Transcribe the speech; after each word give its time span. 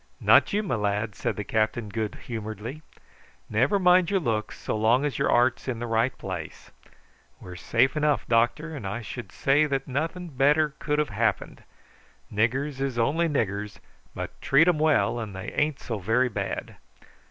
"Not 0.19 0.51
you, 0.51 0.63
my 0.63 0.73
lad," 0.73 1.13
said 1.13 1.35
the 1.35 1.43
captain 1.43 1.87
good 1.87 2.15
humouredly. 2.25 2.81
"Never 3.51 3.77
mind 3.77 4.09
your 4.09 4.19
looks 4.19 4.57
so 4.59 4.75
long 4.75 5.05
as 5.05 5.19
your 5.19 5.29
'art's 5.31 5.67
in 5.67 5.77
the 5.77 5.85
right 5.85 6.17
place. 6.17 6.71
We're 7.39 7.55
safe 7.55 7.95
enough, 7.95 8.27
doctor, 8.27 8.75
and 8.75 8.87
I 8.87 9.03
should 9.03 9.31
say 9.31 9.67
that 9.67 9.87
nothing 9.87 10.29
better 10.29 10.73
could 10.79 10.97
have 10.97 11.09
happened. 11.09 11.61
Niggers 12.33 12.81
is 12.81 12.97
only 12.97 13.27
niggers; 13.29 13.77
but 14.15 14.41
treat 14.41 14.67
'em 14.67 14.79
well 14.79 15.19
and 15.19 15.35
they 15.35 15.51
ain't 15.53 15.79
so 15.79 15.99
very 15.99 16.29
bad. 16.29 16.77